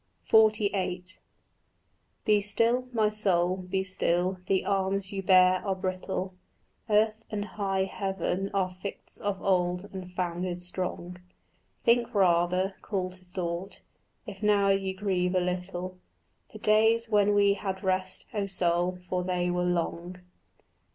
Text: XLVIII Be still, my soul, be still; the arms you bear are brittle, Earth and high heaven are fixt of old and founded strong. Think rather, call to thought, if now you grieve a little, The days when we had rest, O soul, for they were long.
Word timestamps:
XLVIII 0.27 1.19
Be 2.25 2.41
still, 2.41 2.87
my 2.91 3.09
soul, 3.11 3.57
be 3.57 3.83
still; 3.83 4.39
the 4.47 4.65
arms 4.65 5.13
you 5.13 5.21
bear 5.21 5.61
are 5.63 5.75
brittle, 5.75 6.33
Earth 6.89 7.23
and 7.29 7.45
high 7.45 7.83
heaven 7.83 8.49
are 8.51 8.71
fixt 8.71 9.21
of 9.21 9.39
old 9.43 9.87
and 9.93 10.11
founded 10.11 10.59
strong. 10.59 11.17
Think 11.83 12.15
rather, 12.15 12.77
call 12.81 13.11
to 13.11 13.23
thought, 13.23 13.83
if 14.25 14.41
now 14.41 14.69
you 14.69 14.95
grieve 14.97 15.35
a 15.35 15.39
little, 15.39 15.99
The 16.51 16.57
days 16.57 17.07
when 17.07 17.35
we 17.35 17.53
had 17.53 17.83
rest, 17.83 18.25
O 18.33 18.47
soul, 18.47 18.97
for 19.07 19.23
they 19.23 19.51
were 19.51 19.61
long. 19.65 20.15